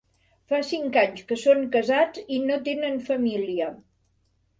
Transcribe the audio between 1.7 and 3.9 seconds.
casats i no tenen família.